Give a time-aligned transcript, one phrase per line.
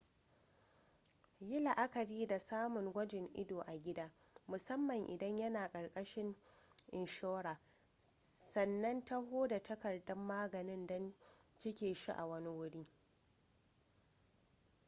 [1.41, 4.11] yi la'akari da samun gwajin ido a gida
[4.47, 6.35] musamman idan yana ƙarkashin
[6.91, 7.59] inshora
[8.53, 11.13] sannan taho da takardar maganin don
[11.57, 12.83] cike shi a wani wuri